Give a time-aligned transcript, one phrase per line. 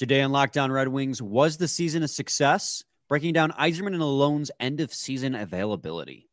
[0.00, 2.84] Today on Locked On Red Wings, was the season a success?
[3.06, 6.30] Breaking down Yzerman and Lalonde's end of season availability.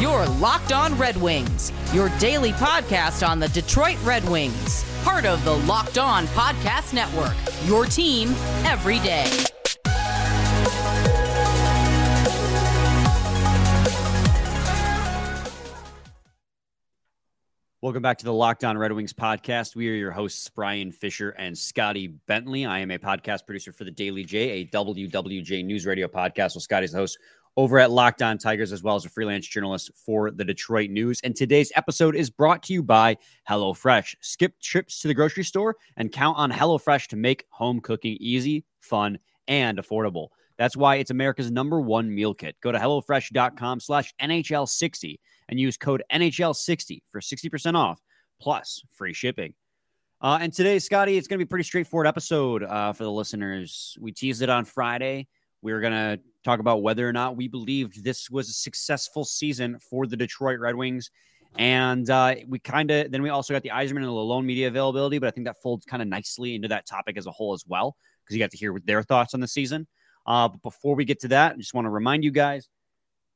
[0.00, 5.44] Your Locked On Red Wings, your daily podcast on the Detroit Red Wings, part of
[5.44, 7.36] the Locked On Podcast Network.
[7.66, 8.30] Your team
[8.64, 9.30] every day.
[17.82, 19.74] Welcome back to the Locked On Red Wings podcast.
[19.74, 22.64] We are your hosts, Brian Fisher and Scotty Bentley.
[22.64, 26.54] I am a podcast producer for the Daily J, a WWJ news radio podcast.
[26.54, 27.18] Well, Scotty's the host
[27.56, 31.18] over at Locked On Tigers, as well as a freelance journalist for the Detroit News.
[31.24, 33.16] And today's episode is brought to you by
[33.50, 34.14] HelloFresh.
[34.20, 38.64] Skip trips to the grocery store and count on HelloFresh to make home cooking easy,
[38.78, 40.28] fun, and affordable.
[40.56, 42.54] That's why it's America's number one meal kit.
[42.60, 45.18] Go to HelloFresh.com slash NHL60
[45.52, 48.00] and use code NHL60 for 60% off
[48.40, 49.52] plus free shipping.
[50.18, 53.10] Uh, and today, Scotty, it's going to be a pretty straightforward episode uh, for the
[53.10, 53.94] listeners.
[54.00, 55.28] We teased it on Friday.
[55.60, 59.26] We were going to talk about whether or not we believed this was a successful
[59.26, 61.10] season for the Detroit Red Wings.
[61.58, 64.68] And uh, we kind of then we also got the Yzerman and the Lalonde media
[64.68, 67.52] availability, but I think that folds kind of nicely into that topic as a whole
[67.52, 67.94] as well,
[68.24, 69.86] because you got to hear what their thoughts on the season.
[70.26, 72.70] Uh, but before we get to that, I just want to remind you guys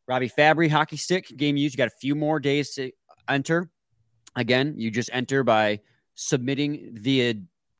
[0.08, 1.74] Robby Fabbri hockey stick game used.
[1.74, 2.92] You got a few more days to
[3.28, 3.70] enter.
[4.36, 5.80] Again, you just enter by
[6.14, 7.34] submitting via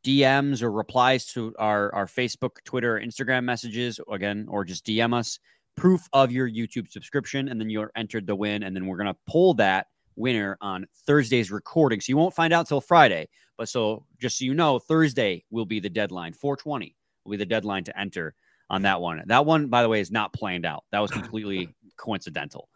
[0.04, 5.38] DMs or replies to our, our Facebook, Twitter, Instagram messages, again, or just DM us
[5.76, 8.62] proof of your YouTube subscription, and then you're entered the win.
[8.62, 12.00] And then we're going to pull that winner on Thursday's recording.
[12.00, 13.28] So you won't find out till Friday.
[13.58, 16.32] But so just so you know, Thursday will be the deadline.
[16.32, 18.34] 420 will be the deadline to enter
[18.68, 19.22] on that one.
[19.26, 20.84] That one, by the way, is not planned out.
[20.92, 22.68] That was completely coincidental.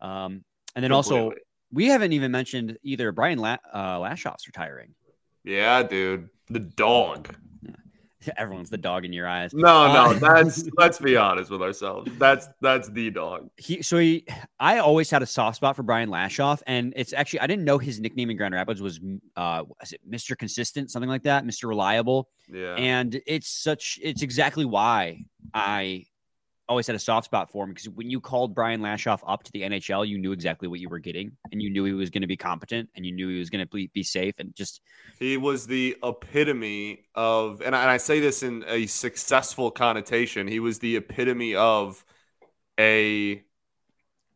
[0.00, 1.20] Um, and then Completely.
[1.20, 1.32] also,
[1.72, 4.94] we haven't even mentioned either Brian La- uh, Lashoff's retiring.
[5.44, 6.28] Yeah, dude.
[6.50, 7.34] The dog.
[8.36, 9.52] Everyone's the dog in your eyes.
[9.52, 12.08] No, Uh, no, that's let's be honest with ourselves.
[12.18, 13.50] That's that's the dog.
[13.56, 14.24] he so he
[14.60, 17.78] I always had a soft spot for Brian Lashoff, and it's actually I didn't know
[17.78, 19.00] his nickname in Grand Rapids was
[19.36, 20.38] uh was it Mr.
[20.38, 21.68] Consistent, something like that, Mr.
[21.68, 22.28] Reliable.
[22.48, 22.74] Yeah.
[22.76, 26.04] And it's such it's exactly why I
[26.72, 29.52] always had a soft spot for him because when you called Brian Lashoff up to
[29.52, 32.22] the NHL, you knew exactly what you were getting and you knew he was going
[32.22, 34.80] to be competent and you knew he was going to be, be safe and just
[35.18, 40.48] He was the epitome of, and I, and I say this in a successful connotation.
[40.48, 42.04] He was the epitome of
[42.80, 43.42] a,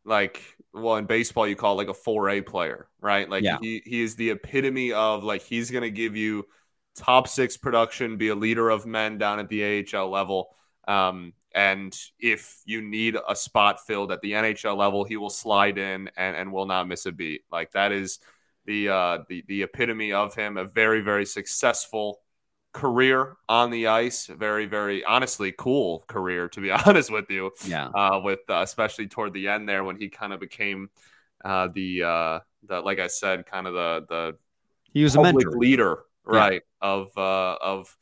[0.05, 0.43] like,
[0.73, 3.29] well, in baseball, you call it like a 4A player, right?
[3.29, 3.59] Like, Yeah.
[3.61, 6.45] he, he is the epitome of, like, he's going to give you
[6.95, 10.55] top six production, be a leader of men down at the AHL level.
[10.87, 15.79] Um, and if you need a spot filled at the NHL level, he will slide
[15.79, 17.43] in and, and will not miss a beat.
[17.53, 18.21] Like, that is
[18.67, 20.59] the uh, the the epitome of him.
[20.59, 22.21] A very very successful
[22.75, 24.27] career on the ice.
[24.27, 27.53] Very very honestly cool career to be honest with you.
[27.67, 27.89] yeah.
[27.95, 30.91] Uh, with uh, especially toward the end there when he kind of became
[31.45, 34.39] uh, the uh, the like I said, kind of the the
[34.93, 35.57] He was a mentor.
[35.59, 36.51] leader, Yeah.
[36.51, 37.97] right, of uh, of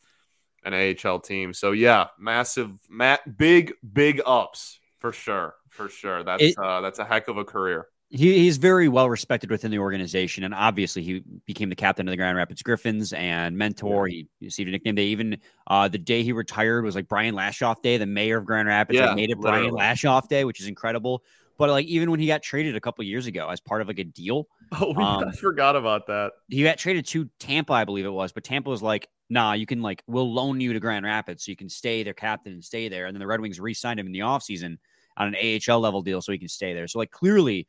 [0.65, 1.53] an AHL team.
[1.55, 6.23] So yeah, massive, ma- big big ups for sure, for sure.
[6.25, 7.87] That's It- uh, that's a heck of a career.
[8.11, 12.13] He, he's very well respected within the organization, and obviously he became the captain of
[12.13, 14.07] the Grand Rapids Griffins and mentor.
[14.07, 14.95] He received a nickname.
[14.95, 17.97] They even uh, the day he retired was like Brian Lashoff Day.
[17.97, 19.73] The mayor of Grand Rapids like, made it Brian.
[19.73, 21.25] Lashoff Day, which is incredible.
[21.59, 23.99] But like even when he got traded a couple years ago as part of like
[23.99, 26.33] a deal, Oh, we Um, forgot about that.
[26.49, 28.31] he got traded to Tampa, I believe it was.
[28.33, 31.51] But Tampa was like, "Nah, you can like we'll loan you to Grand Rapids so
[31.51, 34.07] you can stay their captain and stay there." And then the Red Wings re-signed him
[34.07, 34.79] in the offseason
[35.17, 36.89] on an AHL level deal so he can stay there.
[36.89, 37.69] So like clearly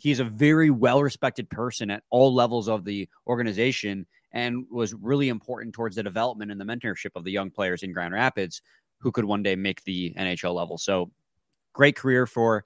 [0.00, 5.74] he's a very well-respected person at all levels of the organization and was really important
[5.74, 8.60] towards the development and the mentorship of the young players in Grand Rapids
[8.98, 10.78] who could one day make the NHL level.
[10.78, 11.12] So
[11.72, 12.64] great career for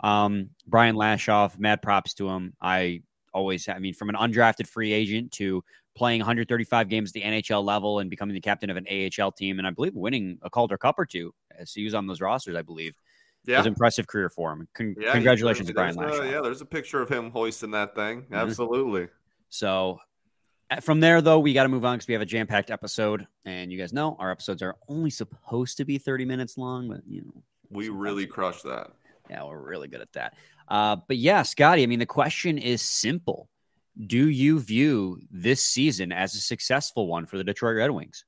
[0.00, 1.58] um, Brian Lashoff.
[1.58, 2.54] Mad props to him.
[2.60, 3.02] I
[3.32, 5.62] always, I mean, from an undrafted free agent to
[5.94, 9.58] playing 135 games at the NHL level and becoming the captain of an AHL team,
[9.58, 12.56] and I believe winning a Calder Cup or two as he was on those rosters,
[12.56, 12.94] I believe.
[13.46, 14.66] It was an impressive career for him.
[14.74, 17.94] Con- Yeah, congratulations he- Brian there's a- yeah, there's a picture of him hoisting that
[17.94, 18.22] thing.
[18.22, 18.36] Mhm.
[18.36, 19.08] Absolutely.
[19.50, 20.00] So
[20.70, 22.70] uh, from there, though, we got to move on because we have a jam packed
[22.70, 23.26] episode.
[23.44, 27.02] And you guys know our episodes are only supposed to be 30 minutes long, but
[27.06, 28.90] you know, We really crushed that.
[29.28, 30.34] Yeah, we're really good at that.
[30.68, 33.48] Uh, but yeah, Scotty, I mean, the question is simple.
[33.96, 38.24] Do you view this season as a successful one for the Detroit Red Wings?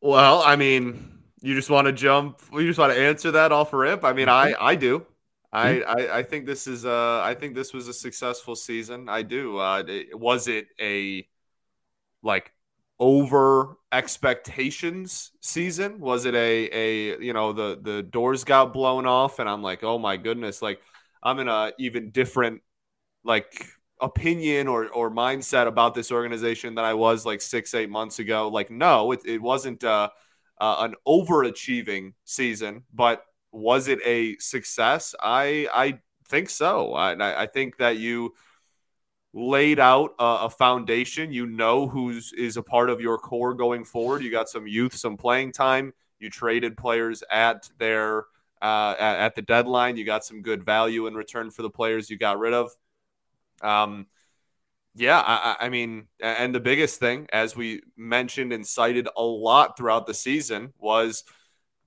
[0.00, 2.40] Well, I mean, you just want to jump.
[2.52, 4.04] You just want to answer that off rip.
[4.04, 5.06] I mean, I I do.
[5.52, 9.08] I, I, I think this is uh I think this was a successful season.
[9.08, 9.58] I do.
[9.58, 11.26] Uh, it, was it a
[12.22, 12.52] like
[12.98, 16.00] over expectations season?
[16.00, 19.82] Was it a a you know the the doors got blown off and I'm like
[19.82, 20.80] oh my goodness like
[21.22, 22.60] I'm in a even different
[23.24, 23.66] like
[24.00, 28.48] opinion or or mindset about this organization than I was like six eight months ago.
[28.48, 30.10] Like no, it it wasn't uh,
[30.60, 35.14] uh an overachieving season, but was it a success?
[35.20, 36.92] I I think so.
[36.94, 38.34] I I think that you
[39.32, 41.30] laid out a, a, foundation.
[41.30, 44.22] You know who's is a part of your core going forward.
[44.22, 45.92] You got some youth, some playing time.
[46.18, 48.24] You traded players at their
[48.62, 49.96] uh, at the deadline.
[49.96, 52.70] You got some good value in return for the players you got rid of.
[53.62, 54.06] Um,
[54.94, 59.76] yeah, I, I, mean, and the biggest thing, as we mentioned and cited a lot
[59.76, 61.22] throughout the season, was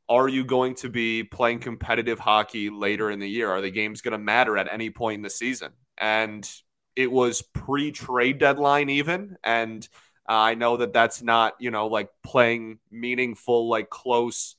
[0.07, 3.49] are you going to be playing competitive hockey later in the year?
[3.49, 5.71] Are the games going to matter at any point in the season?
[5.97, 6.49] And
[6.95, 9.37] it was pre trade deadline, even.
[9.43, 9.87] And
[10.27, 14.55] uh, I know that that's not, you know, like playing meaningful, like close,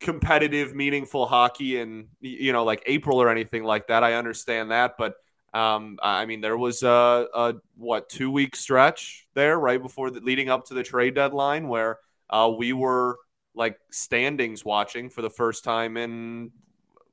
[0.00, 4.02] competitive, meaningful hockey in, you know, like April or anything like that.
[4.02, 4.96] I understand that.
[4.98, 5.14] But
[5.54, 10.20] um, I mean, there was a, a what two week stretch there right before the
[10.20, 11.98] leading up to the trade deadline where
[12.28, 13.18] uh, we were
[13.54, 16.50] like standings watching for the first time in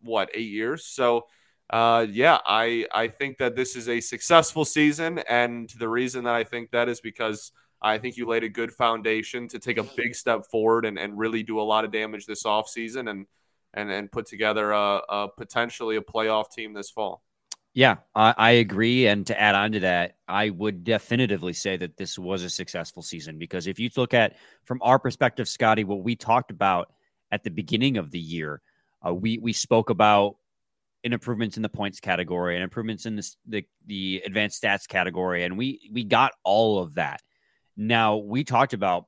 [0.02, 0.86] what eight years.
[0.86, 1.28] So
[1.70, 6.34] uh, yeah, I I think that this is a successful season, and the reason that
[6.34, 9.84] I think that is because I think you laid a good foundation to take a
[9.84, 13.28] big step forward and, and really do a lot of damage this offseason and
[13.74, 17.24] and and put together a, a potentially a playoff team this fall.
[17.74, 19.08] Yeah, I, I, agree.
[19.08, 23.02] And to add on to that, I would definitively say that this was a successful
[23.02, 24.36] season because if you look at
[24.66, 26.92] from our perspective, Scotty, what we talked about
[27.32, 28.62] at the beginning of the year,
[29.06, 30.36] uh, we we spoke about
[31.06, 35.46] an improvements in the points category and improvements in the, the the advanced stats category,
[35.46, 37.22] and we we got all of that.
[37.78, 39.06] Now we talked about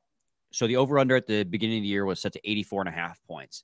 [0.51, 2.89] so the over under at the beginning of the year was set to 84 and
[2.89, 3.63] a half points.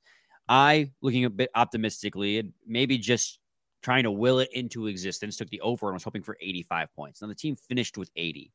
[0.50, 3.40] I looking a bit optimistically and maybe just
[3.82, 7.22] trying to will it into existence, took the over and was hoping for 85 points.
[7.22, 8.52] Now the team finished with 80.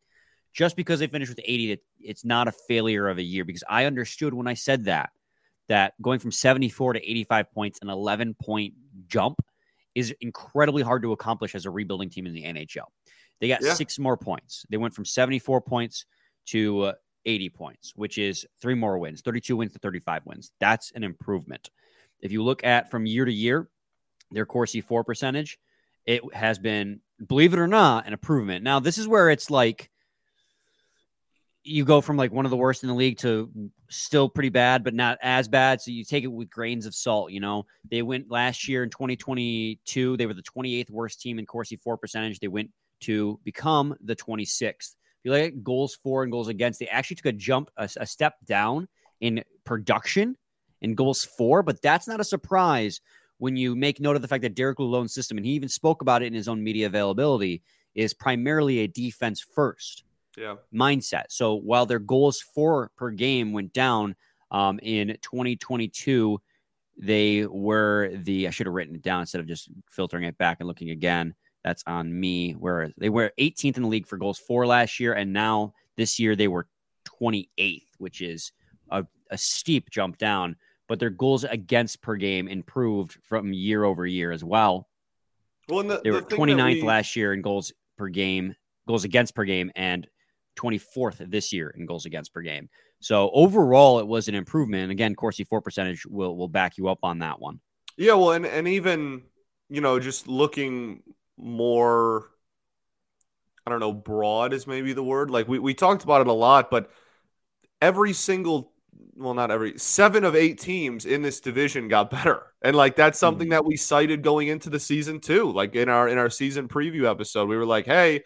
[0.52, 3.86] Just because they finished with 80, it's not a failure of a year because I
[3.86, 5.10] understood when I said that,
[5.68, 8.74] that going from 74 to 85 points, an 11 point
[9.08, 9.40] jump,
[9.94, 12.86] is incredibly hard to accomplish as a rebuilding team in the NHL.
[13.40, 13.74] They got yeah.
[13.74, 14.64] six more points.
[14.70, 16.06] They went from 74 points
[16.46, 16.92] to uh,
[17.24, 20.52] 80 points, which is three more wins, 32 wins to 35 wins.
[20.60, 21.70] That's an improvement.
[22.20, 23.68] If you look at from year to year,
[24.30, 25.58] their Corsi for percentage,
[26.06, 28.64] it has been, believe it or not, an improvement.
[28.64, 29.90] Now, this is where it's like
[31.64, 33.50] you go from like one of the worst in the league to
[33.88, 35.80] still pretty bad, but not as bad.
[35.80, 37.32] So you take it with grains of salt.
[37.32, 41.46] You know, they went last year in 2022, they were the 28th worst team in
[41.46, 42.38] Corsi for percentage.
[42.38, 42.70] They went
[43.00, 44.68] to become the 26th.
[44.70, 47.88] If you look at goals for and goals against, they actually took a jump, a,
[47.96, 48.88] a step down
[49.20, 50.36] in production
[50.82, 53.00] in goals for, but that's not a surprise
[53.38, 56.02] when you make note of the fact that Derek Lalonde's system, and he even spoke
[56.02, 57.62] about it in his own media availability,
[57.94, 60.04] is primarily a defense first
[60.36, 60.56] yeah.
[60.72, 61.24] mindset.
[61.28, 64.16] So while their goals for per game went down
[64.50, 66.40] um, in 2022,
[66.96, 70.58] they were the I should have written it down instead of just filtering it back
[70.60, 71.34] and looking again.
[71.64, 72.52] That's on me.
[72.52, 76.18] Where they were 18th in the league for goals for last year, and now this
[76.20, 76.68] year they were
[77.20, 78.52] 28th, which is
[78.90, 80.56] a, a steep jump down
[80.94, 84.88] but their goals against per game improved from year over year as well.
[85.68, 86.82] Well, the, they were 29th we...
[86.82, 88.54] last year in goals per game,
[88.86, 90.06] goals against per game, and
[90.56, 92.68] 24th this year in goals against per game.
[93.00, 94.84] So overall, it was an improvement.
[94.84, 97.58] And again, Corsi for percentage will will back you up on that one.
[97.96, 99.24] Yeah, well, and and even
[99.68, 101.02] you know just looking
[101.36, 102.30] more,
[103.66, 105.28] I don't know, broad is maybe the word.
[105.28, 106.88] Like we we talked about it a lot, but
[107.82, 108.73] every single
[109.16, 112.42] well, not every seven of eight teams in this division got better.
[112.62, 113.52] And like that's something mm-hmm.
[113.52, 115.50] that we cited going into the season too.
[115.50, 118.22] Like in our in our season preview episode, we were like, hey,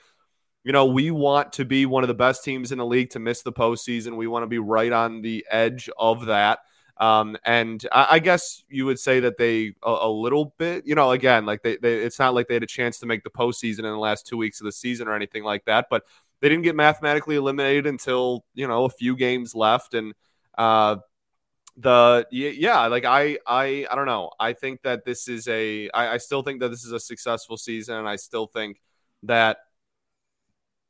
[0.64, 3.18] you know, we want to be one of the best teams in the league to
[3.18, 4.16] miss the postseason.
[4.16, 6.60] We want to be right on the edge of that.
[6.98, 10.96] Um, and I, I, guess you would say that they a, a, little bit, you
[10.96, 13.30] know, again, like they, they, it's not like they had a chance to make the
[13.30, 16.02] postseason in the last two weeks of the season or anything like that, but
[16.40, 20.14] they didn't get mathematically eliminated until you know a few games left, and
[20.58, 20.96] uh,
[21.76, 24.32] the yeah, like I I I don't know.
[24.38, 27.56] I think that this is a I, I still think that this is a successful
[27.56, 28.80] season, and I still think
[29.22, 29.58] that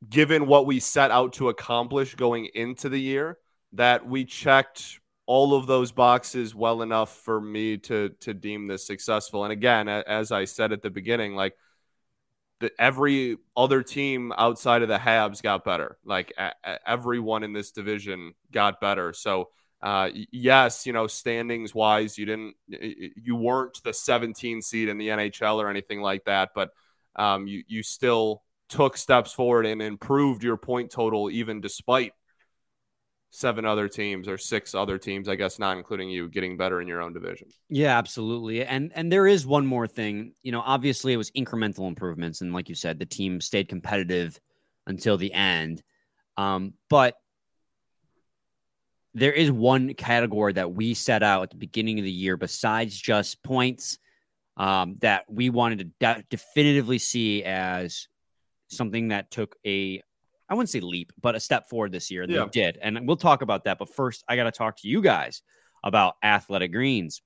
[0.09, 3.37] given what we set out to accomplish going into the year,
[3.73, 8.87] that we checked all of those boxes well enough for me to to deem this
[8.87, 9.43] successful.
[9.43, 11.55] And again, as I said at the beginning, like
[12.59, 15.97] the, every other team outside of the Habs got better.
[16.03, 19.13] Like a, a, everyone in this division got better.
[19.13, 19.49] So
[19.81, 25.07] uh, yes, you know, standings wise, you didn't, you weren't the 17 seed in the
[25.07, 26.71] NHL or anything like that, but
[27.15, 32.13] um, you you still took steps forward and improved your point total even despite
[33.31, 36.87] seven other teams or six other teams, I guess, not including you, getting better in
[36.87, 37.47] your own division.
[37.69, 38.63] Yeah, absolutely.
[38.65, 40.33] And and there is one more thing.
[40.41, 44.39] You know, obviously it was incremental improvements, and like you said, the team stayed competitive
[44.87, 45.83] until the end.
[46.37, 47.15] Um, but
[49.13, 52.97] there is one category that we set out at the beginning of the year, besides
[52.97, 53.97] just points,
[54.57, 58.07] um, that we wanted to de- definitively see as
[58.67, 60.01] something that took a
[60.49, 62.23] I wouldn't say leap, but a step forward this year.
[62.23, 62.45] And yeah.
[62.45, 62.77] they did.
[62.81, 63.77] And we'll talk about that.
[63.77, 65.41] But first, I got to talk to you guys
[65.83, 67.21] about Athletic Greens.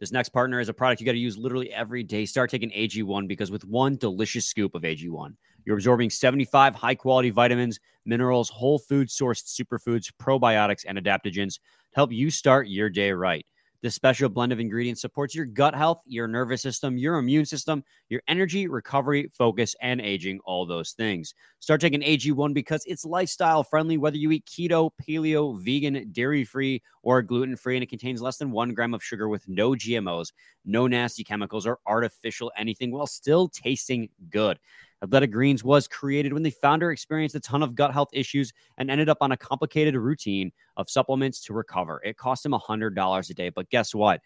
[0.00, 2.26] This next partner is a product you got to use literally every day.
[2.26, 7.30] Start taking AG1 because with one delicious scoop of AG1, you're absorbing 75 high quality
[7.30, 11.60] vitamins, minerals, whole food sourced superfoods, probiotics, and adaptogens to
[11.94, 13.46] help you start your day right.
[13.84, 17.84] This special blend of ingredients supports your gut health, your nervous system, your immune system,
[18.08, 21.34] your energy, recovery, focus, and aging, all those things.
[21.60, 26.82] Start taking AG1 because it's lifestyle friendly, whether you eat keto, paleo, vegan, dairy free,
[27.02, 30.32] or gluten free, and it contains less than one gram of sugar with no GMOs,
[30.64, 34.58] no nasty chemicals, or artificial anything while still tasting good.
[35.02, 38.90] Athletic Greens was created when the founder experienced a ton of gut health issues and
[38.90, 42.00] ended up on a complicated routine of supplements to recover.
[42.04, 43.50] It cost him $100 a day.
[43.50, 44.20] But guess what?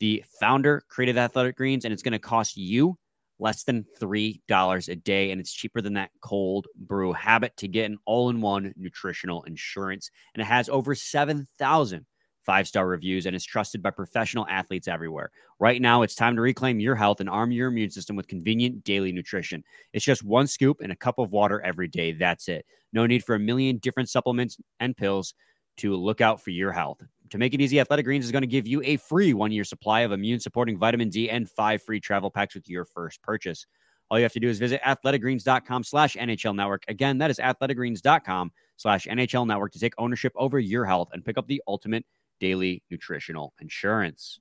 [0.00, 2.96] The founder created Athletic Greens and it's going to cost you
[3.38, 5.30] less than $3 a day.
[5.30, 9.42] And it's cheaper than that cold brew habit to get an all in one nutritional
[9.44, 10.10] insurance.
[10.34, 12.06] And it has over 7,000
[12.44, 15.30] five star reviews, and is trusted by professional athletes everywhere.
[15.58, 18.84] Right now, it's time to reclaim your health and arm your immune system with convenient
[18.84, 19.64] daily nutrition.
[19.92, 22.12] It's just one scoop and a cup of water every day.
[22.12, 22.66] That's it.
[22.92, 25.34] No need for a million different supplements and pills
[25.78, 27.02] to look out for your health.
[27.30, 29.64] To make it easy, Athletic Greens is going to give you a free one year
[29.64, 33.66] supply of immune supporting vitamin D and five free travel packs with your first purchase.
[34.10, 36.84] All you have to do is visit athleticgreens.com slash NHL network.
[36.88, 41.38] Again, that is athleticgreens.com slash NHL network to take ownership over your health and pick
[41.38, 42.04] up the ultimate
[42.40, 44.40] daily nutritional insurance.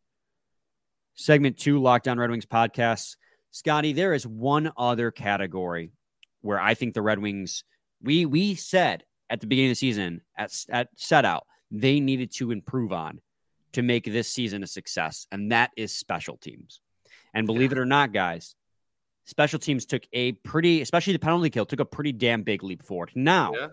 [1.16, 3.16] Segment two, Locked On Red Wings podcast.
[3.52, 5.92] Scotty, there is one other category
[6.42, 7.64] where I think the Red Wings,
[8.02, 12.32] we we said at the beginning of the season at, at set out they needed
[12.32, 13.20] to improve on
[13.74, 16.80] to make this season a success, and that is special teams.
[17.34, 17.80] And believe yeah.
[17.80, 18.56] it or not, guys,
[19.26, 22.84] special teams took a pretty, especially the penalty kill, took a pretty damn big leap
[22.84, 23.12] forward.
[23.16, 23.68] Now, yeah.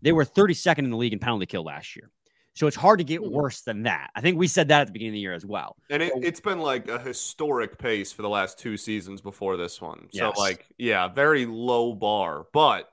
[0.00, 2.10] they were 32nd in the league in penalty kill last year.
[2.60, 3.30] So it's hard to get hmm.
[3.30, 4.10] worse than that.
[4.14, 5.76] I think we said that at the beginning of the year as well.
[5.88, 9.80] And it, has been like a historic pace for the last two seasons before this
[9.80, 10.08] one.
[10.12, 10.36] So yes.
[10.36, 12.48] like, yeah, very low bar.
[12.52, 12.90] But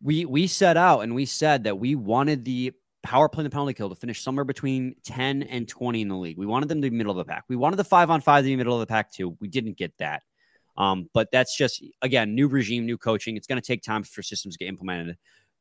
[0.00, 2.72] we we set out and we said that we wanted the
[3.02, 6.16] power play and the penalty kill to finish somewhere between 10 and 20 in the
[6.16, 6.38] league.
[6.38, 7.42] We wanted them to be middle of the pack.
[7.48, 9.36] We wanted the five on five to be middle of the pack too.
[9.40, 10.22] We didn't get that.
[10.76, 13.36] Um, but that's just again new regime, new coaching.
[13.36, 15.16] It's going to take time for systems to get implemented.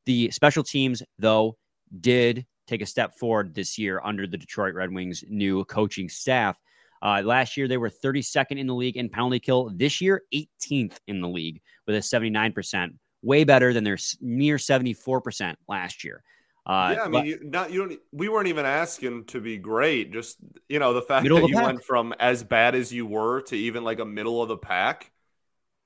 [0.06, 1.58] The special teams, though,
[2.00, 6.60] did take a step forward this year under the Detroit Red Wings' new coaching staff.
[7.02, 9.72] Uh, last year, they were 32nd in the league in penalty kill.
[9.74, 15.56] This year, 18th in the league with a 79%, way better than their near 74%
[15.68, 16.24] last year.
[16.66, 18.00] Uh, yeah, I mean, but, you, not you don't.
[18.12, 20.12] We weren't even asking to be great.
[20.12, 20.36] Just
[20.68, 21.66] you know, the fact that you pack.
[21.66, 25.10] went from as bad as you were to even like a middle of the pack,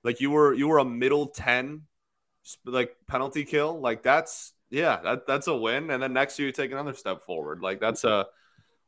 [0.03, 1.83] like you were you were a middle ten,
[2.65, 3.79] like penalty kill.
[3.79, 5.91] Like that's yeah, that, that's a win.
[5.91, 7.61] And then next year you take another step forward.
[7.61, 8.25] Like that's a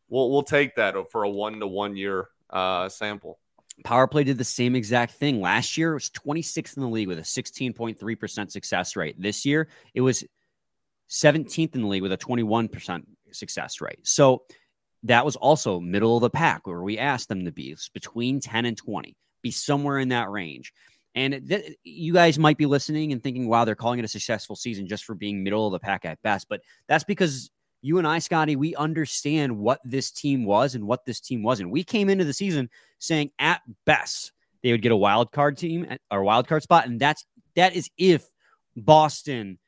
[0.10, 3.40] we'll we'll take that for a one to one year uh, sample.
[3.84, 5.42] Power play did the same exact thing.
[5.42, 9.16] Last year it was 26th in the league with a 16.3% success rate.
[9.20, 10.24] This year it was
[11.10, 14.00] 17th in the league with a 21% success rate.
[14.04, 14.44] So
[15.04, 17.72] that was also middle of the pack where we asked them to be.
[17.72, 20.72] It's between 10 and 20, be somewhere in that range.
[21.16, 24.56] And th- you guys might be listening and thinking, wow, they're calling it a successful
[24.56, 26.48] season just for being middle of the pack at best.
[26.50, 27.52] But that's because
[27.82, 31.70] you and I, Scotty, we understand what this team was and what this team wasn't.
[31.70, 34.32] We came into the season saying at best
[34.64, 36.88] they would get a wild card team or wild card spot.
[36.88, 38.26] And that's that is if
[38.76, 39.60] Boston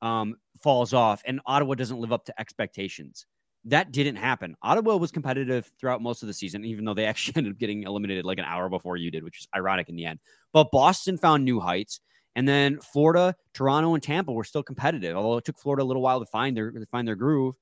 [0.00, 3.26] um, falls off and Ottawa doesn't live up to expectations
[3.66, 4.56] that didn't happen.
[4.62, 7.84] Ottawa was competitive throughout most of the season, even though they actually ended up getting
[7.84, 10.18] eliminated like an hour before you did, which is ironic in the end.
[10.52, 12.00] But Boston found new heights.
[12.36, 16.02] And then Florida, Toronto, and Tampa were still competitive, although it took Florida a little
[16.02, 17.54] while to find their to find their groove.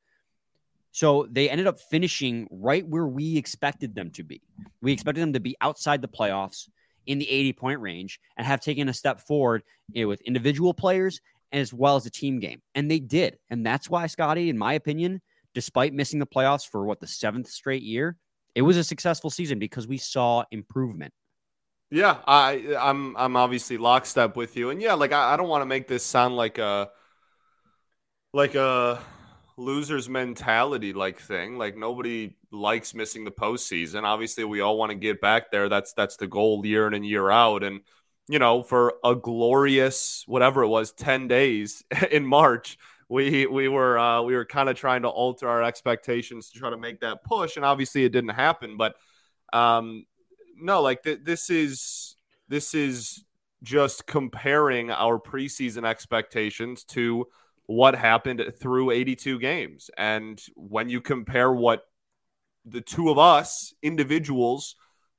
[0.93, 4.41] So they ended up finishing right where we expected them to be.
[4.81, 6.69] We expected them to be outside the playoffs
[7.07, 10.73] in the 80 point range and have taken a step forward you know, with individual
[10.73, 11.21] players
[11.53, 12.63] as well as a team game.
[12.75, 13.39] And they did.
[13.51, 15.21] And that's why, Scotty, in my opinion,
[15.55, 18.17] despite missing the playoffs for what the seventh straight year,
[18.55, 21.13] it was a successful season because we saw improvement.
[21.91, 24.71] Yeah, I I'm I'm obviously lockstep with you.
[24.71, 26.91] And yeah, like I, I don't want to make this sound like a
[28.33, 28.99] like a
[29.59, 31.59] loser's mentality like thing.
[31.59, 34.05] Like nobody likes missing the postseason.
[34.05, 35.69] Obviously, we all want to get back there.
[35.69, 37.63] That's that's the goal year in and year out.
[37.63, 37.81] And
[38.29, 42.79] you know, for a glorious whatever it was, ten days in March,
[43.13, 46.71] we we were uh, we were kind of trying to alter our expectations to try
[46.71, 48.79] to make that push, and obviously it didn't happen.
[48.79, 48.95] But
[49.53, 50.07] um,
[50.57, 52.17] no, like th- this is
[52.49, 53.23] this is
[53.63, 57.27] just comparing our preseason expectations to
[57.67, 59.91] what happened through 82 games.
[59.97, 61.85] And when you compare what
[62.65, 64.75] the two of us individuals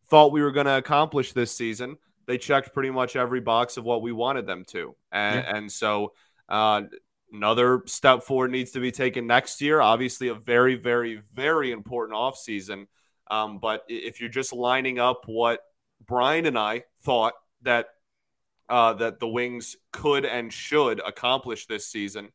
[0.09, 3.85] thought we were going to accomplish this season, they checked pretty much every box of
[3.85, 4.95] what we wanted them to.
[5.11, 5.55] And, yeah.
[5.55, 6.13] and so,
[6.49, 6.81] uh,
[7.33, 9.81] another step forward needs to be taken next year.
[9.81, 12.85] Obviously, a very, very, very important offseason.
[13.29, 15.59] Um, but if you're just lining up what
[16.05, 17.87] Brian and I thought that
[18.69, 22.29] uh, that the Wings could and should accomplish this season,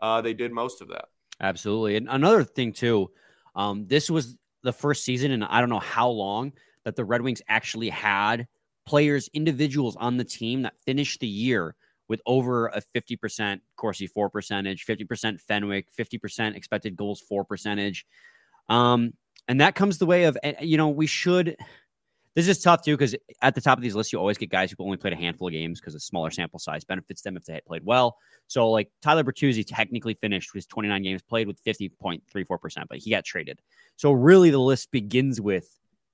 [0.00, 1.06] uh, they did most of that.
[1.40, 1.96] Absolutely.
[1.96, 3.10] And another thing, too,
[3.56, 6.52] um, this was the first season, and I don't know how long
[6.84, 8.46] that the Red Wings actually had
[8.86, 11.74] players, individuals on the team that finished the year
[12.08, 18.06] with over a 50% Corsi for percentage, 50% Fenwick, 50% expected goals for percentage.
[18.68, 19.14] Um,
[19.48, 21.56] and that comes the way of, you know, we should
[22.34, 24.70] this is tough too because at the top of these lists, you always get guys
[24.70, 27.44] who only played a handful of games because a smaller sample size benefits them if
[27.44, 28.16] they had played well.
[28.48, 33.24] So, like Tyler Bertuzzi technically finished with 29 games played with 50.34%, but he got
[33.24, 33.60] traded.
[33.96, 35.68] So, really, the list begins with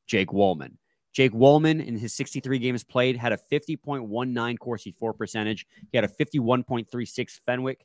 [0.07, 0.77] Jake Walman.
[1.13, 5.67] Jake Walman, in his 63 games played, had a 50.19 Corsi for percentage.
[5.91, 7.85] He had a 51.36 Fenwick.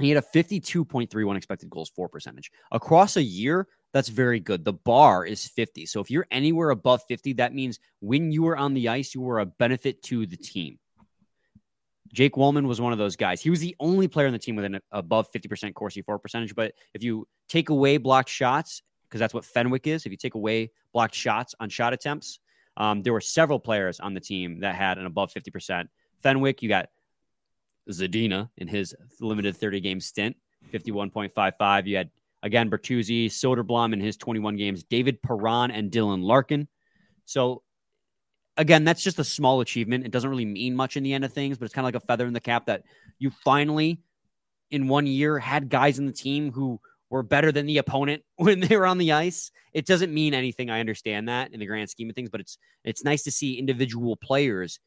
[0.00, 2.52] He had a 52.31 expected goals for percentage.
[2.70, 4.64] Across a year, that's very good.
[4.64, 5.86] The bar is 50.
[5.86, 9.22] So if you're anywhere above 50, that means when you were on the ice, you
[9.22, 10.78] were a benefit to the team.
[12.12, 13.40] Jake Walman was one of those guys.
[13.40, 16.54] He was the only player on the team with an above 50% Corsi for percentage.
[16.54, 20.34] But if you take away blocked shots, because that's what Fenwick is, if you take
[20.34, 22.40] away blocked shots on shot attempts,
[22.76, 25.88] um, there were several players on the team that had an above 50%.
[26.22, 26.88] Fenwick, you got
[27.90, 30.36] Zadina in his limited 30 game stint,
[30.72, 31.86] 51.55.
[31.86, 32.10] You had
[32.42, 36.68] Again, Bertuzzi, Soderblom in his 21 games, David Perron and Dylan Larkin.
[37.24, 37.62] So,
[38.56, 40.06] again, that's just a small achievement.
[40.06, 42.02] It doesn't really mean much in the end of things, but it's kind of like
[42.02, 42.84] a feather in the cap that
[43.18, 44.00] you finally,
[44.70, 48.60] in one year, had guys in the team who were better than the opponent when
[48.60, 49.50] they were on the ice.
[49.72, 50.70] It doesn't mean anything.
[50.70, 53.58] I understand that in the grand scheme of things, but it's it's nice to see
[53.58, 54.80] individual players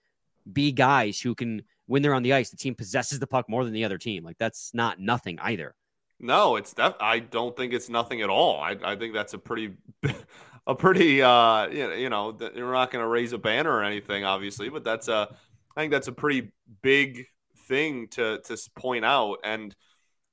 [0.52, 3.66] be guys who can when they're on the ice, the team possesses the puck more
[3.66, 4.24] than the other team.
[4.24, 5.76] Like that's not nothing either.
[6.22, 8.62] No, it's def- I don't think it's nothing at all.
[8.62, 9.74] I, I think that's a pretty,
[10.68, 14.70] a pretty, uh, you know, you're not going to raise a banner or anything, obviously,
[14.70, 15.36] but that's a,
[15.76, 17.26] I think that's a pretty big
[17.68, 19.38] thing to to point out.
[19.44, 19.76] And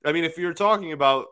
[0.05, 1.27] I mean, if you're talking about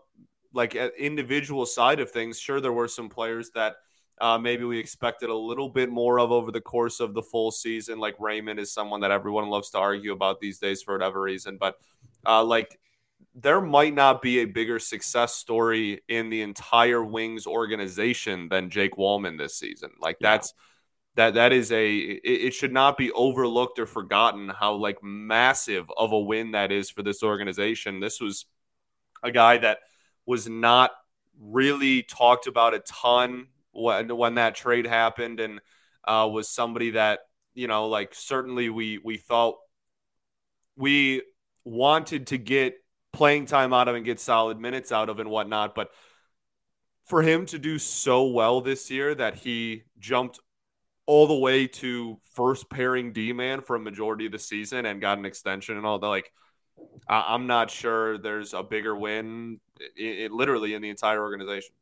[0.53, 3.77] like individual side of things, sure, there were some players that
[4.21, 7.51] uh, maybe we expected a little bit more of over the course of the full
[7.51, 7.99] season.
[7.99, 11.59] Like Raymond is someone that everyone loves to argue about these days for whatever reason,
[11.59, 11.77] but
[12.25, 12.79] uh, like
[13.35, 18.97] there might not be a bigger success story in the entire Wings organization than Jake
[18.97, 19.91] Walman this season.
[20.01, 20.31] Like yeah.
[20.31, 20.55] that's
[21.17, 25.91] that that is a it, it, should not be overlooked or forgotten how like massive
[25.97, 28.01] of a win that is for this organization.
[28.01, 28.47] This was
[29.23, 29.79] a guy that
[30.27, 30.91] was not
[31.41, 35.61] really talked about a ton when when that trade happened and
[36.05, 37.21] uh, was somebody that
[37.55, 39.57] you know like certainly we we thought
[40.77, 41.23] we
[41.65, 42.77] wanted to get
[43.13, 45.75] playing time out of and get solid minutes out of and whatnot.
[45.75, 45.91] But
[47.07, 50.39] for him to do so well this year that he jumped
[51.07, 55.01] all the way to first pairing D man for a majority of the season and
[55.01, 56.33] got an extension and all that, like,
[57.09, 59.61] I'm not sure there's a bigger win,
[59.97, 61.73] it, it, literally in the entire organization.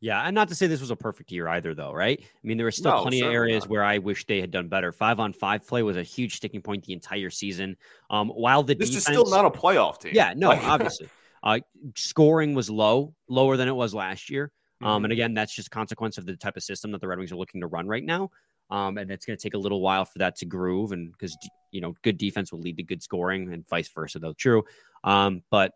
[0.00, 2.18] Yeah, and not to say this was a perfect year either, though, right?
[2.20, 3.70] I mean, there were still no, plenty of areas not.
[3.70, 4.90] where I wish they had done better.
[4.90, 7.76] Five on five play was a huge sticking point the entire season.
[8.10, 10.10] Um, while the this defense, is still not a playoff team.
[10.12, 11.08] Yeah, no, obviously,
[11.44, 11.60] uh,
[11.94, 14.50] scoring was low, lower than it was last year.
[14.80, 15.04] Um, mm-hmm.
[15.04, 17.30] and again, that's just a consequence of the type of system that the Red Wings
[17.30, 18.30] are looking to run right now.
[18.72, 21.36] Um, and it's going to take a little while for that to groove, and because
[21.70, 24.64] you know, good defense will lead to good scoring, and vice versa, though true.
[25.04, 25.72] Um, but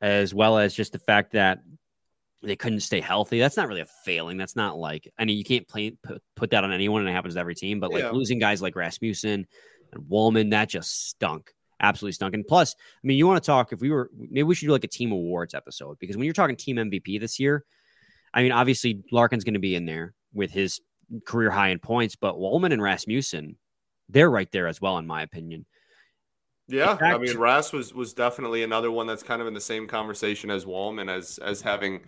[0.00, 1.60] as well as just the fact that
[2.42, 3.38] they couldn't stay healthy.
[3.38, 4.36] That's not really a failing.
[4.36, 7.12] That's not like I mean you can't play put, put that on anyone, and it
[7.12, 7.78] happens to every team.
[7.78, 8.10] But like Yeah.
[8.10, 9.46] losing guys like Rasmussen
[9.92, 11.52] and Walman, that just stunk.
[11.78, 12.34] Absolutely stunk.
[12.34, 14.72] And plus, I mean, you want to talk if we were maybe we should do
[14.72, 17.64] like a team awards episode because when you're talking team MVP this year,
[18.34, 20.80] I mean, obviously Larkin's going to be in there with his
[21.26, 23.56] career high in points, but Walman and Rasmussen,
[24.08, 25.66] they're right there as well, in my opinion.
[26.68, 29.60] Yeah, fact- I mean, Ras was was definitely another one that's kind of in the
[29.60, 32.02] same conversation as Walman as as having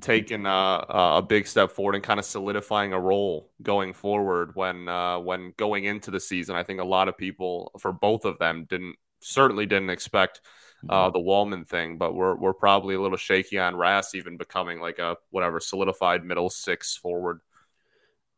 [0.00, 4.54] taken uh, a big step forward and kind of solidifying a role going forward.
[4.54, 8.24] When uh, when going into the season, I think a lot of people for both
[8.24, 10.40] of them didn't certainly didn't expect
[10.88, 14.80] uh, the Walman thing, but we're we're probably a little shaky on Ras even becoming
[14.80, 17.40] like a whatever solidified middle six forward.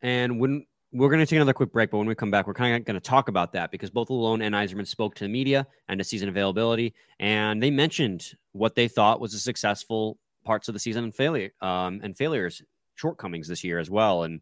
[0.02, 2.54] And when we're going to take another quick break, but when we come back, we're
[2.54, 5.28] kind of going to talk about that because both Lalonde and Yzerman spoke to the
[5.28, 10.68] media and to season availability, and they mentioned what they thought was the successful parts
[10.68, 12.62] of the season and failure um, and failures,
[12.96, 14.24] shortcomings this year as well.
[14.24, 14.40] And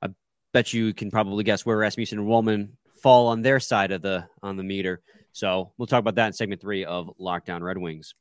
[0.00, 0.08] I
[0.52, 2.70] bet you can probably guess where Rasmussen and Walman
[3.02, 5.02] fall on their side of the on the meter.
[5.32, 8.14] So we'll talk about that in segment three of Locked On Red Wings.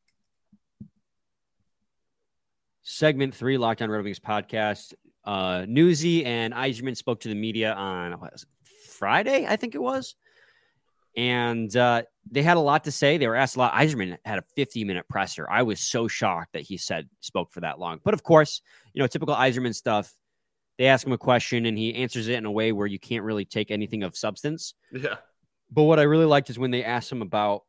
[2.83, 4.93] Segment three, Locked On Red Wings podcast.
[5.29, 8.45] Uh, Newsy and Yzerman spoke to the media on it,
[8.87, 10.15] Friday, I think it was.
[11.15, 13.19] And uh, they had a lot to say.
[13.19, 13.73] They were asked a lot.
[13.73, 15.47] Yzerman had a 50 minute presser.
[15.47, 17.99] I was so shocked that he said spoke for that long.
[18.03, 20.11] But of course, you know, typical Yzerman stuff.
[20.79, 23.23] They ask him a question and he answers it in a way where you can't
[23.23, 24.73] really take anything of substance.
[24.91, 25.17] Yeah,
[25.69, 27.65] But what I really liked is when they asked him about,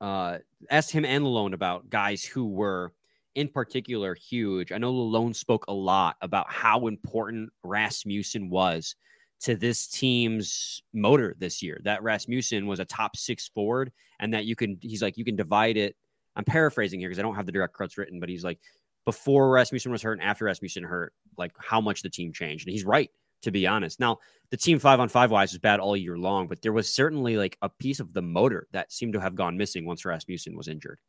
[0.00, 0.38] uh,
[0.70, 2.92] asked him and Lalonde about guys who were
[3.34, 4.72] in particular huge.
[4.72, 8.94] I know Lalonde spoke a lot about how important Rasmussen was
[9.42, 11.80] to this team's motor this year.
[11.84, 13.90] That Rasmussen was a top six forward,
[14.20, 15.96] and that you can, he's like, you can divide it.
[16.36, 18.60] I'm paraphrasing here because I don't have the direct quotes written, but he's like,
[19.04, 22.66] before Rasmussen was hurt and after Rasmussen hurt, like how much the team changed.
[22.66, 23.10] And he's right,
[23.42, 23.98] to be honest.
[23.98, 24.18] Now,
[24.50, 27.36] the team five on five wise was bad all year long, but there was certainly
[27.36, 30.68] like a piece of the motor that seemed to have gone missing once Rasmussen was
[30.68, 31.00] injured.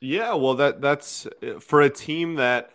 [0.00, 1.26] Yeah, well, that that's
[1.60, 2.70] for a team that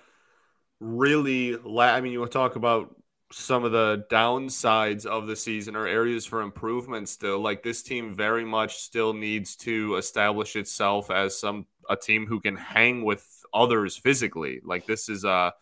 [0.79, 1.55] really.
[1.57, 2.95] La- I mean, you talk about
[3.31, 7.09] some of the downsides of the season or areas for improvement.
[7.09, 12.27] Still, like this team, very much still needs to establish itself as some a team
[12.27, 14.61] who can hang with others physically.
[14.65, 15.53] Like this is a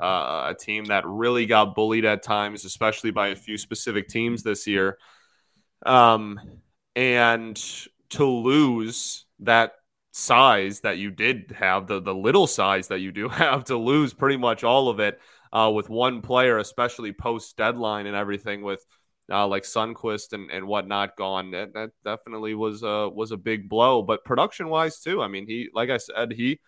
[0.00, 4.42] uh, a team that really got bullied at times, especially by a few specific teams
[4.42, 4.98] this year.
[5.86, 6.40] Um,
[6.96, 7.60] and
[8.10, 9.74] to lose that
[10.16, 14.14] size that you did have, the the little size that you do have, to lose
[14.14, 15.20] pretty much all of it
[15.52, 18.84] uh, with one player, especially post deadline and everything, with
[19.30, 23.68] uh, like Sundqvist and, and whatnot gone, that, that definitely was a was a big
[23.68, 24.02] blow.
[24.02, 26.60] But production wise too, I mean, he like I said, he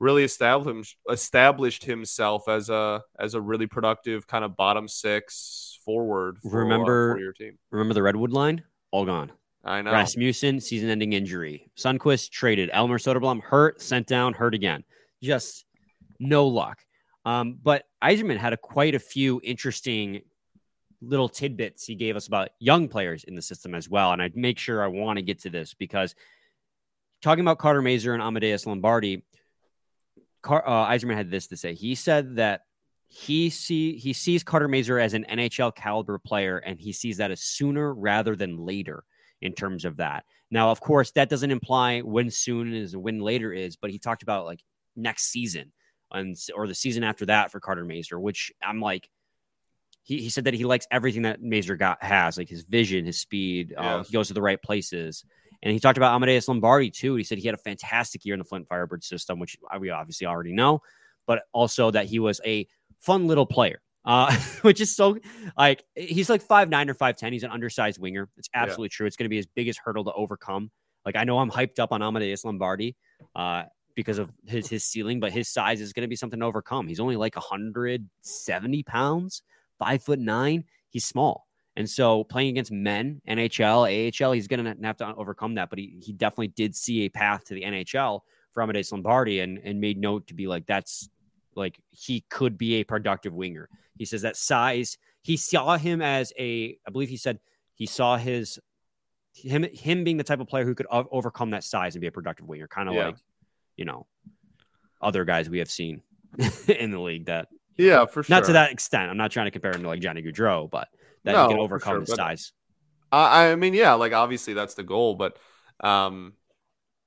[0.00, 6.38] really established established himself as a as a really productive kind of bottom six forward
[6.42, 7.58] for, uh, Remember- for your team.
[7.70, 8.64] Remember the Redwood line?
[8.90, 9.30] All gone.
[9.64, 9.92] I know.
[9.92, 11.70] Rasmussen, season ending injury.
[11.76, 12.70] Sundqvist traded.
[12.72, 14.84] Elmer Soderblom hurt, sent down, hurt again.
[15.22, 15.64] Just
[16.18, 16.78] no luck.
[17.24, 20.22] Um, but Yzerman had a, quite a few interesting
[21.00, 24.12] little tidbits he gave us about young players in the system as well.
[24.12, 26.14] And I'd make sure I want to get to this because
[27.22, 29.24] talking about Carter Mazur and Amadeus Lombardi,
[30.42, 31.74] Car- uh, Yzerman had this to say.
[31.74, 32.62] He said that
[33.06, 37.30] he see he sees Carter Mazur as an NHL caliber player, and he sees that
[37.30, 39.04] as sooner rather than later
[39.42, 40.24] in terms of that.
[40.50, 44.22] Now, of course, that doesn't imply when soon is when later is, but he talked
[44.22, 44.60] about like
[44.96, 45.72] next season
[46.12, 49.08] and or the season after that for Carter Mazur, which I'm like,
[50.02, 53.20] he, he said that he likes everything that Mazur got has, like his vision, his
[53.20, 53.74] speed.
[53.76, 55.24] Uh, he goes to the right places.
[55.62, 57.14] And he talked about Amadeus Lombardi too.
[57.14, 60.26] He said he had a fantastic year in the Flint Firebird system, which we obviously
[60.26, 60.82] already know,
[61.26, 62.66] but also that he was a
[62.98, 63.80] fun little player.
[64.04, 65.16] Uh, which is so
[65.56, 67.32] like he's like five nine or five ten.
[67.32, 68.28] He's an undersized winger.
[68.36, 68.62] It's Yeah.
[68.62, 69.06] absolutely true.
[69.06, 70.70] It's going to be his biggest hurdle to overcome.
[71.06, 72.96] Like I know I'm hyped up on Amadeus Lombardi
[73.34, 76.46] uh, because of his his ceiling, but his size is going to be something to
[76.46, 76.88] overcome.
[76.88, 79.42] He's only like 170 pounds,
[79.78, 80.64] five foot nine.
[80.90, 85.54] He's small, and so playing against men, NHL, AHL, he's going to have to overcome
[85.54, 85.70] that.
[85.70, 88.20] But he he definitely did see a path to the NHL
[88.52, 91.08] for Amadeus Lombardi, and and made note to be like that's
[91.54, 93.68] like he could be a productive winger.
[93.98, 94.98] He says that size.
[95.22, 96.76] He saw him as a.
[96.86, 97.38] I believe he said
[97.74, 98.58] he saw his
[99.34, 102.06] him him being the type of player who could o- overcome that size and be
[102.06, 103.06] a productive winger, kind of Yeah.
[103.06, 103.16] like
[103.76, 104.06] you know
[105.00, 106.02] other guys we have seen
[106.68, 108.34] in the league that Yeah, for sure.
[108.36, 109.10] not to that extent.
[109.10, 110.88] I'm not trying to compare him to like Johnny Gaudreau, but
[111.24, 112.52] that No, he can overcome sure, his size.
[113.10, 115.36] I, I mean, yeah, like obviously that's the goal, but
[115.86, 116.34] um,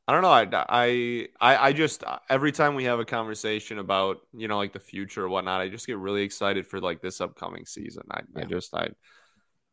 [0.07, 0.29] I don't know.
[0.29, 4.79] I, I, I, just every time we have a conversation about you know like the
[4.79, 8.03] future or whatnot, I just get really excited for like this upcoming season.
[8.11, 8.43] I, yeah.
[8.43, 8.89] I just I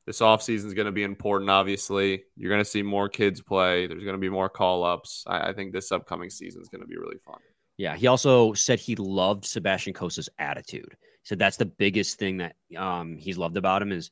[0.07, 1.51] this offseason is going to be important.
[1.51, 3.87] Obviously, you're going to see more kids play.
[3.87, 5.25] There's going to be more call ups.
[5.27, 7.39] I, I, think this upcoming season is going to be really fun.
[7.77, 10.91] Yeah, he also said he loved Sebastian Cossa's attitude.
[10.91, 14.11] He said that's the biggest thing that um, he's loved about him is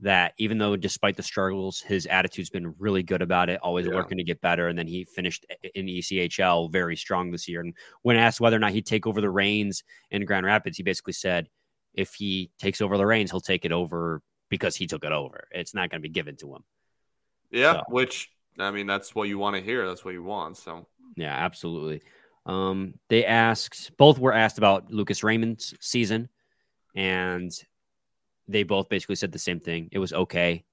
[0.00, 3.94] that even though despite the struggles, his attitude's been really good about it, always yeah.
[3.94, 4.68] working to get better.
[4.68, 7.60] And then he finished in ECHL very strong this year.
[7.60, 10.82] And when asked whether or not he'd take over the reins in Grand Rapids, he
[10.82, 11.48] basically said
[11.94, 15.48] if he takes over the reins, he'll take it over because he took it over.
[15.50, 16.64] It's not going to be given to him.
[17.50, 17.82] Yeah, so.
[17.88, 19.86] which I mean, that's what you want to hear.
[19.86, 20.56] That's what you want.
[20.56, 22.02] So yeah, absolutely.
[22.46, 26.28] Um, they asked both were asked about Lucas Raymond's season,
[26.94, 27.52] and
[28.48, 29.88] they both basically said the same thing.
[29.92, 30.64] It was okay.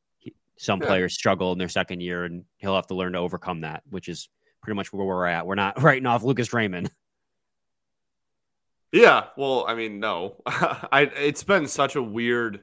[0.58, 0.88] Some yeah.
[0.88, 4.08] players struggle in their second year, and he'll have to learn to overcome that, which
[4.08, 4.30] is
[4.62, 5.46] pretty much where we're at.
[5.46, 6.92] We're not writing off Lucas Raymond.
[8.92, 11.12] Yeah, well, I mean, no, I.
[11.18, 12.62] It's been such a weird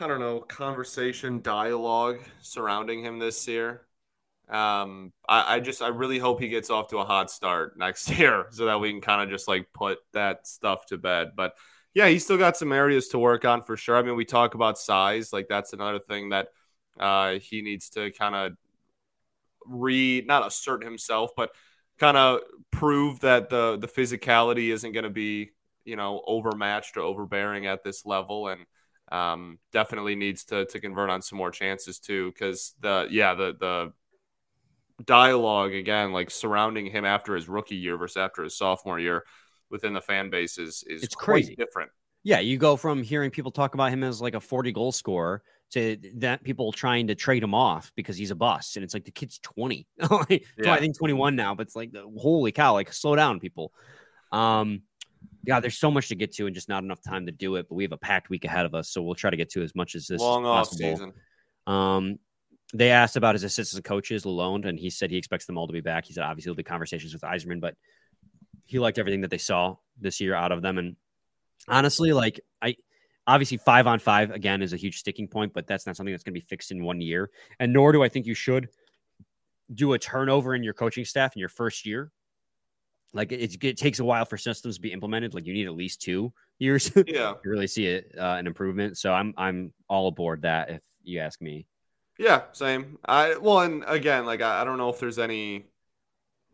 [0.00, 3.82] I don't know, conversation, dialogue surrounding him this year.
[4.48, 8.08] Um, I, I just I really hope he gets off to a hot start next
[8.10, 11.30] year so that we can kind of just like put that stuff to bed.
[11.36, 11.54] But
[11.96, 13.96] yeah, he's still got some areas to work on for sure.
[13.96, 16.48] I mean, we talk about size, like that's another thing that
[17.00, 18.52] uh, he needs to kind of
[19.64, 21.52] re not assert himself, but
[21.98, 25.52] kind of prove that the the physicality isn't going to be
[25.86, 28.66] you know overmatched or overbearing at this level and
[29.10, 32.30] um, definitely needs to to convert on some more chances too.
[32.30, 33.92] Because the yeah the the
[35.06, 39.24] dialogue again like surrounding him after his rookie year versus after his sophomore year
[39.70, 41.90] within the fan base is is it's crazy different.
[42.22, 45.42] Yeah, you go from hearing people talk about him as like a 40 goal scorer
[45.70, 48.76] to that people trying to trade him off because he's a bust.
[48.76, 49.86] And it's like the kid's 20.
[50.28, 50.38] yeah.
[50.66, 53.72] I think 21 now, but it's like holy cow, like slow down, people.
[54.32, 54.82] Um,
[55.44, 57.68] yeah, there's so much to get to and just not enough time to do it.
[57.68, 59.62] But we have a packed week ahead of us, so we'll try to get to
[59.62, 61.12] as much as this long off season.
[61.66, 62.18] Um,
[62.74, 65.68] they asked about his assistants and coaches, Lalonde, and he said he expects them all
[65.68, 66.04] to be back.
[66.04, 67.76] He said obviously there'll be conversations with Yzerman, but
[68.66, 70.78] he liked everything that they saw this year out of them.
[70.78, 70.96] And
[71.68, 72.76] honestly, like I
[73.26, 76.24] obviously five on five again is a huge sticking point, but that's not something that's
[76.24, 77.30] going to be fixed in one year.
[77.58, 78.68] And nor do I think you should
[79.72, 82.12] do a turnover in your coaching staff in your first year
[83.16, 85.34] like it, it takes a while for systems to be implemented.
[85.34, 87.34] Like you need at least two years yeah.
[87.42, 88.98] to really see it, uh, an improvement.
[88.98, 91.66] So I'm I'm all aboard that if you ask me.
[92.18, 92.98] Yeah, same.
[93.04, 95.66] I well, and again, like I, I don't know if there's any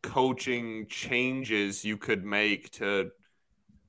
[0.02, 3.10] coaching changes you could make to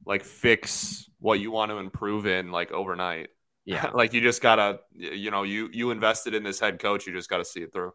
[0.05, 3.29] like fix what you want to improve in like overnight.
[3.65, 3.91] Yeah.
[3.93, 7.29] like you just gotta, you know, you you invested in this head coach, you just
[7.29, 7.93] gotta see it through.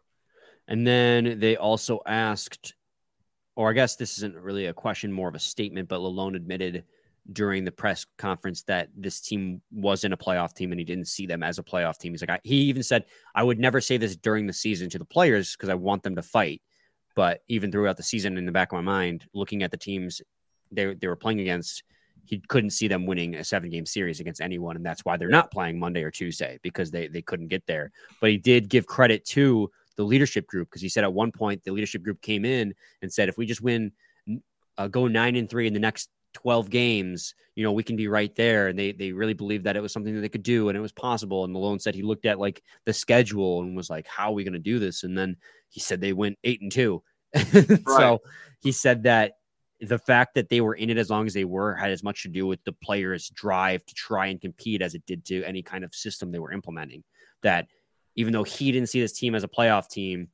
[0.67, 2.75] And then they also asked
[3.55, 6.85] or I guess this isn't really a question, more of a statement, but Lalonde admitted
[7.33, 11.25] during the press conference that this team wasn't a playoff team and he didn't see
[11.25, 12.13] them as a playoff team.
[12.13, 13.05] He's like, I, he even said,
[13.35, 16.15] I would never say this during the season to the players because I want them
[16.15, 16.61] to fight.
[17.15, 20.21] But even throughout the season, in the back of my mind, looking at the teams
[20.71, 21.83] they, they were playing against,
[22.25, 24.75] he couldn't see them winning a seven game series against anyone.
[24.75, 27.91] And that's why they're not playing Monday or Tuesday because they, they couldn't get there.
[28.21, 31.63] But he did give credit to the leadership group because he said at one point
[31.63, 33.91] the leadership group came in and said if we just win
[34.77, 38.07] uh, go nine and three in the next 12 games you know we can be
[38.07, 40.69] right there and they they really believed that it was something that they could do
[40.69, 43.89] and it was possible and Lalonde said he looked at like the schedule and was
[43.89, 45.35] like how are we going to do this and then
[45.69, 47.01] he said they went eight and two
[47.35, 47.79] right.
[47.87, 48.19] so
[48.61, 49.33] he said that
[49.81, 52.23] the fact that they were in it as long as they were had as much
[52.23, 55.61] to do with the players drive to try and compete as it did to any
[55.61, 57.03] kind of system they were implementing
[57.41, 57.67] that
[58.15, 60.27] even though he didn't see this team as a playoff team,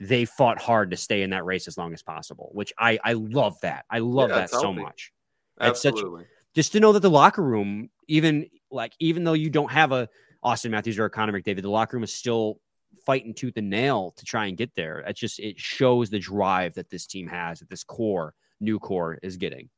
[0.00, 3.14] they fought hard to stay in that race as long as possible, which I I
[3.14, 3.84] love that.
[3.90, 4.82] I love yeah, that so healthy.
[4.82, 5.12] much.
[5.60, 6.24] Absolutely.
[6.24, 9.92] Such, just to know that the locker room, even like even though you don't have
[9.92, 10.08] a
[10.44, 12.58] Auston Matthews or a Connor McDavid, the locker room is still
[13.06, 14.98] fighting tooth and nail to try and get there.
[15.00, 19.18] It's just it shows the drive that this team has, that this core, new core,
[19.22, 19.68] is getting.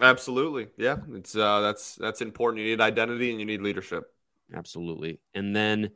[0.00, 0.96] Absolutely, yeah.
[1.12, 2.62] It's uh, that's that's important.
[2.62, 4.04] You need identity and you need leadership.
[4.54, 5.90] Absolutely, and then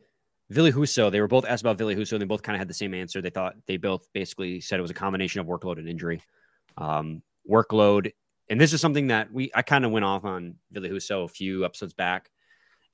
[0.50, 2.68] Ville Husso, they were both asked about Ville Husso, and they both kind of had
[2.68, 3.22] the same answer.
[3.22, 6.20] They thought they both basically said it was a combination of workload and injury.
[6.76, 8.12] Um, workload,
[8.48, 11.28] and this is something that we I kind of went off on Ville Husso a
[11.28, 12.30] few episodes back,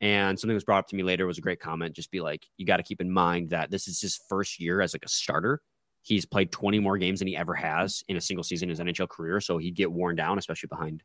[0.01, 1.95] and something was brought up to me later was a great comment.
[1.95, 4.81] Just be like, you got to keep in mind that this is his first year
[4.81, 5.61] as like a starter.
[6.03, 8.81] He's played 20 more games than he ever has in a single season in his
[8.81, 11.03] NHL career, so he'd get worn down, especially behind,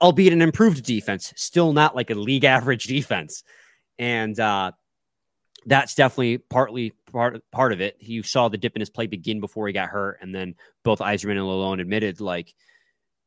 [0.00, 3.44] albeit an improved defense, still not like a league average defense.
[3.98, 4.72] And uh,
[5.66, 7.96] that's definitely partly part part of it.
[8.00, 11.00] You saw the dip in his play begin before he got hurt, and then both
[11.00, 12.54] Yzerman and Lalonde admitted like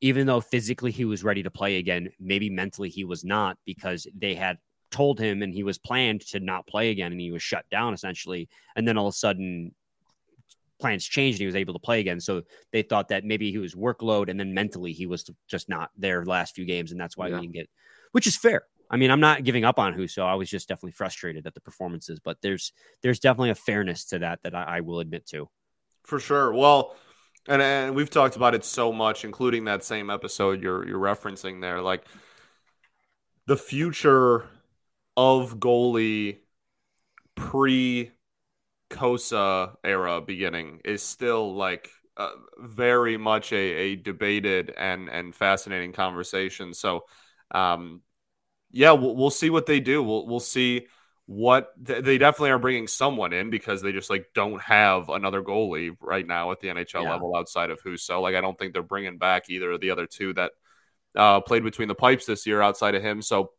[0.03, 4.05] even though physically he was ready to play again, maybe mentally he was not because
[4.13, 4.57] they had
[4.91, 7.93] told him and he was planned to not play again and he was shut down
[7.93, 8.49] essentially.
[8.75, 9.73] And then all of a sudden
[10.77, 12.19] plans changed and he was able to play again.
[12.19, 12.41] So
[12.73, 16.25] they thought that maybe he was workload and then mentally he was just not there
[16.25, 17.35] last few games and that's why yeah.
[17.35, 17.69] we didn't get
[18.11, 18.63] which is fair.
[18.89, 20.23] I mean, I'm not giving up on Husso.
[20.23, 24.19] I was just definitely frustrated at the performances, but there's there's definitely a fairness to
[24.19, 25.49] that that I, I will admit to.
[26.03, 26.53] For sure.
[26.53, 26.97] Well,
[27.47, 31.61] and and we've talked about it so much, including that same episode you're you're referencing
[31.61, 31.81] there.
[31.81, 32.05] Like
[33.45, 34.47] the future
[35.17, 36.39] of goalie
[37.35, 38.11] pre
[38.89, 45.93] Cossa era beginning is still like uh, very much a, a debated and and fascinating
[45.93, 46.73] conversation.
[46.73, 47.05] So,
[47.51, 48.01] um,
[48.71, 50.03] yeah, we'll, we'll see what they do.
[50.03, 50.87] We'll we'll see
[51.25, 55.95] what they definitely are bringing someone in because they just like don't have another goalie
[56.01, 57.11] right now at the NHL yeah.
[57.11, 58.21] level outside of Husso.
[58.21, 60.51] Like I don't think they're bringing back either of the other two that
[61.15, 63.21] uh, played between the pipes this year outside of him.
[63.21, 63.51] So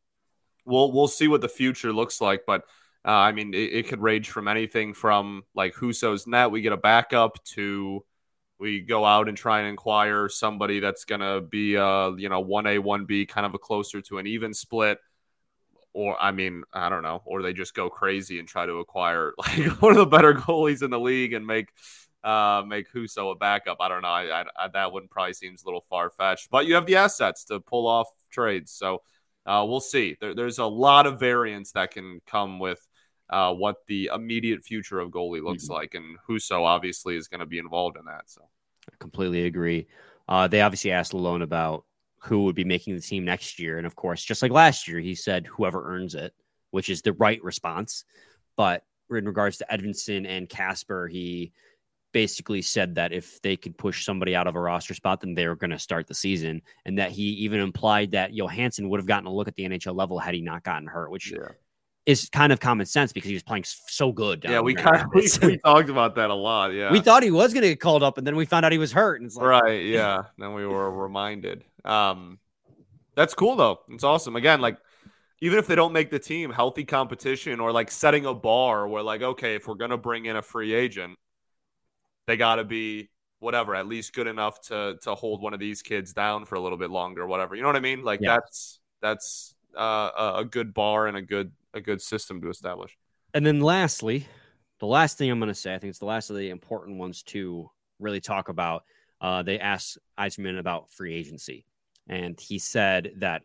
[0.66, 2.42] we'll we'll see what the future looks like.
[2.46, 2.62] But
[3.07, 6.72] uh, I mean, it, it, could range from anything from like Husso's net, we get
[6.72, 8.05] a backup to
[8.59, 12.66] we go out and try and inquire somebody that's gonna be uh you know one
[12.66, 14.98] A one B kind of a closer to an even split
[15.94, 19.33] or I mean, I don't know, or they just go crazy and try to acquire
[19.38, 21.68] like one of the better goalies in the league and make
[22.22, 23.78] uh, make Husso a backup.
[23.80, 24.09] I don't know.
[24.09, 26.96] I, I, I, that one probably seems a little far fetched, but you have the
[26.96, 29.02] assets to pull off trades, so
[29.46, 30.16] uh, we'll see.
[30.20, 32.80] There, there's a lot of variance that can come with
[33.30, 35.74] uh, what the immediate future of goalie looks mm-hmm.
[35.74, 38.22] like, and Husso obviously is going to be involved in that.
[38.26, 38.42] So,
[38.90, 39.87] I completely agree.
[40.26, 41.85] Uh, they obviously asked Lalonde about
[42.24, 43.76] who would be making the team next year.
[43.76, 46.32] And of course, just like last year, he said whoever earns it,
[46.70, 48.04] which is the right response.
[48.56, 51.52] But in regards to Edvinsson and Kasper, he
[52.12, 55.46] basically said that if they could push somebody out of a roster spot, then they
[55.46, 56.62] were going to start the season.
[56.87, 59.94] And that he even implied that Johansson would have gotten a look at the NHL
[59.94, 61.48] level had he not gotten hurt, which yeah.
[62.06, 64.44] Is kind of common sense because he was playing so good.
[64.44, 66.72] yeah, we kind of we, we, talked about that a lot.
[66.72, 68.72] Yeah, we thought he was going to get called up, and then we found out
[68.72, 69.20] he was hurt.
[69.20, 70.24] And it's like, right, yeah.
[70.38, 71.64] then we were reminded.
[71.84, 72.38] Um,
[73.14, 73.80] that's cool though.
[73.88, 74.36] It's awesome.
[74.36, 74.78] Again, like
[75.40, 79.02] even if they don't make the team, healthy competition or like setting a bar where
[79.02, 81.16] like, okay, if we're gonna bring in a free agent,
[82.26, 86.12] they gotta be whatever, at least good enough to to hold one of these kids
[86.12, 87.54] down for a little bit longer, whatever.
[87.54, 88.02] You know what I mean?
[88.02, 88.34] Like yeah.
[88.36, 92.96] that's that's uh, a good bar and a good a good system to establish.
[93.32, 94.26] And then lastly,
[94.78, 96.98] the last thing I'm going to say, I think it's the last of the important
[96.98, 98.84] ones to really talk about.
[99.20, 101.64] Uh, they asked Yzerman about free agency.
[102.08, 103.42] And he said that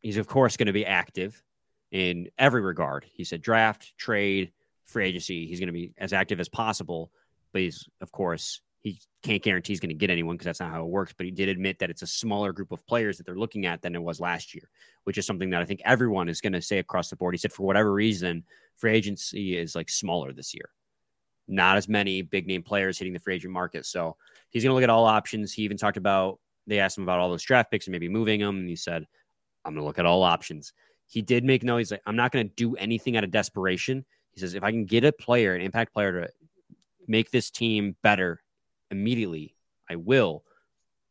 [0.00, 1.42] he's, of course, going to be active
[1.90, 3.06] in every regard.
[3.12, 4.52] He said draft, trade,
[4.84, 5.46] free agency.
[5.46, 7.12] He's going to be as active as possible.
[7.52, 10.72] But he's, of course, he can't guarantee he's going to get anyone because that's not
[10.72, 11.14] how it works.
[11.16, 13.80] But he did admit that it's a smaller group of players that they're looking at
[13.80, 14.68] than it was last year,
[15.04, 17.34] which is something that I think everyone is going to say across the board.
[17.34, 18.44] He said, for whatever reason,
[18.76, 20.68] free agency is like smaller this year.
[21.46, 23.86] Not as many big name players hitting the free agent market.
[23.86, 24.16] So
[24.50, 25.52] he's going to look at all options.
[25.52, 28.40] He even talked about they asked him about all those draft picks and maybe moving
[28.40, 28.58] them.
[28.58, 29.06] And he said,
[29.64, 30.72] I'm going to look at all options.
[31.06, 34.04] He did make no, he's like, I'm not going to do anything out of desperation.
[34.32, 36.32] He says, if I can get a player, an impact player to
[37.06, 38.41] make this team better
[38.92, 39.56] immediately,
[39.90, 40.44] I will.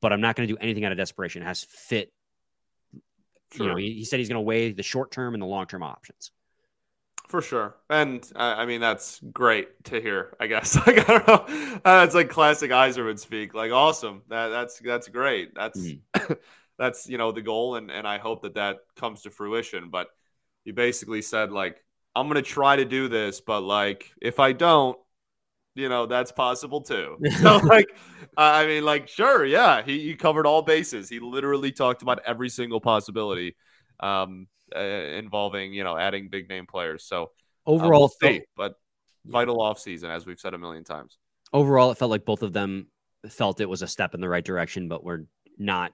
[0.02, 1.41] But I'm not going to do anything out of desperation.
[1.41, 2.12] It has fit.
[3.54, 3.65] Sure.
[3.65, 5.67] You know, he, he said he's going to weigh the short term and the long
[5.67, 6.32] term options.
[7.28, 10.36] For sure, and uh, I mean that's great to hear.
[10.38, 13.54] I guess like I don't know, uh, it's like classic Yzerman speak.
[13.54, 15.56] Like awesome, that that's that's great.
[15.56, 16.02] That's mm.
[16.78, 19.91] that's you know the goal, and and I hope that that comes to fruition.
[19.91, 20.08] But
[20.65, 21.82] you basically said like
[22.13, 24.98] I'm gonna try to do this, but like if I don't,
[25.75, 27.17] you know that's possible too.
[27.41, 27.88] so like,
[28.38, 31.10] I mean like sure, yeah, he, he covered all bases.
[31.10, 33.55] He literally talked about every single possibility.
[33.99, 37.03] Um, uh, involving you know adding big name players.
[37.03, 37.31] So
[37.65, 38.75] overall, uh, we'll but
[39.25, 41.17] vital off season as we've said a million times.
[41.53, 42.88] Overall, it felt like both of them
[43.29, 45.25] felt it was a step in the right direction, but we're
[45.58, 45.91] not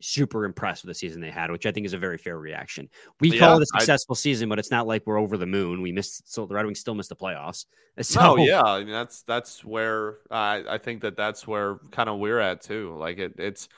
[0.00, 2.88] super impressed with the season they had, which I think is a very fair reaction.
[3.20, 5.46] We yeah, call it a successful I, season, but it's not like we're over the
[5.46, 5.82] moon.
[5.82, 7.66] We missed, so the Red Wings still missed the playoffs.
[8.00, 12.08] So, no, yeah, I mean that's that's where I I think that that's where kind
[12.08, 12.96] of we're at too.
[12.96, 13.68] Like it, it's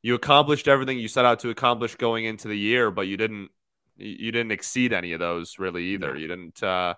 [0.00, 3.50] you accomplished everything you set out to accomplish going into the year, but you didn't
[3.98, 6.16] you didn't exceed any of those really either.
[6.16, 6.94] You didn't uh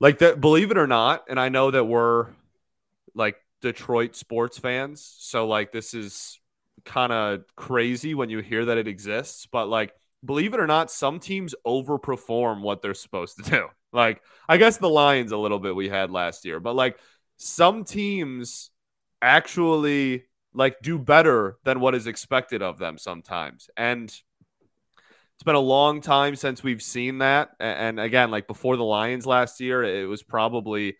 [0.00, 2.28] like that believe it or not, and I know that we're
[3.14, 6.40] like Detroit sports fans, so like this is
[6.88, 9.92] kind of crazy when you hear that it exists, but like
[10.24, 13.68] believe it or not, some teams overperform what they're supposed to do.
[13.92, 16.98] Like, I guess the Lions a little bit we had last year, but like
[17.36, 18.70] some teams
[19.22, 20.24] actually
[20.54, 23.70] like do better than what is expected of them sometimes.
[23.76, 27.50] And it's been a long time since we've seen that.
[27.60, 30.96] And again, like before the Lions last year, it was probably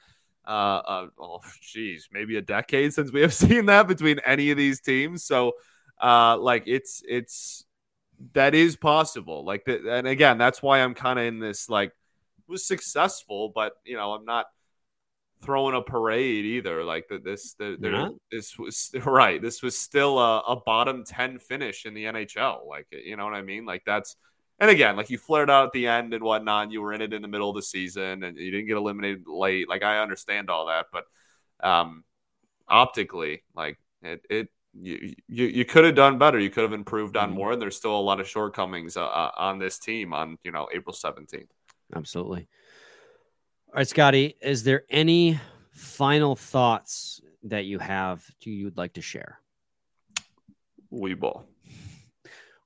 [0.46, 4.56] uh, uh oh geez, maybe a decade since we have seen that between any of
[4.56, 5.24] these teams.
[5.24, 5.54] So
[6.00, 7.64] uh like it's it's
[8.34, 9.44] that is possible.
[9.44, 11.92] Like the, and again, that's why I'm kind of in this like
[12.48, 14.46] was successful, but you know, I'm not
[15.42, 16.82] throwing a parade either.
[16.82, 17.76] Like the, this, the,
[18.30, 19.40] this was right.
[19.40, 22.66] This was still a, a, bottom ten finish in the NHL.
[22.66, 23.64] Like you know what I mean?
[23.64, 24.16] Like that's
[24.58, 26.64] and again, like you flared out at the end and whatnot.
[26.64, 28.76] And you were in it in the middle of the season, and you didn't get
[28.76, 29.68] eliminated late.
[29.68, 31.04] Like I understand all that, but
[31.60, 32.04] um,
[32.66, 34.48] optically, like it, it
[34.80, 36.38] you, you, you could have done better.
[36.38, 37.38] You could have improved on mm-hmm.
[37.38, 40.52] more, and there's still a lot of shortcomings uh, uh on this team on you
[40.52, 41.48] know April 17th.
[41.94, 42.48] Absolutely.
[43.68, 45.38] All right, Scotty, is there any
[45.72, 49.40] final thoughts that you have you'd like to share?
[50.90, 51.44] We ball.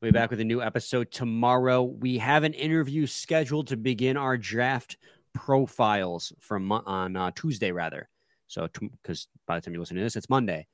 [0.00, 1.82] We'll be back with a new episode tomorrow.
[1.82, 4.96] We have an interview scheduled to begin our draft
[5.32, 8.08] profiles from on uh, Tuesday, rather.
[8.48, 8.68] So,
[9.02, 10.66] because by the time you listen to this, it's Monday.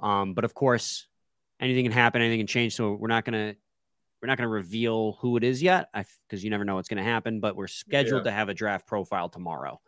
[0.00, 1.06] Um, but of course,
[1.60, 2.74] anything can happen, anything can change.
[2.74, 3.54] So we're not gonna
[4.20, 7.02] we're not going to reveal who it is yet because you never know what's going
[7.02, 8.30] to happen, but we're scheduled yeah.
[8.30, 9.80] to have a draft profile tomorrow.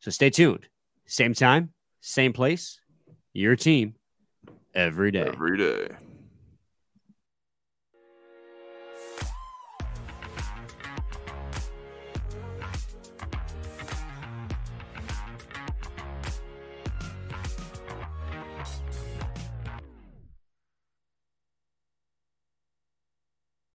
[0.00, 0.68] So stay tuned.
[1.06, 2.80] Same time, same place,
[3.32, 3.94] your team
[4.74, 5.26] every day.
[5.26, 5.88] Every day.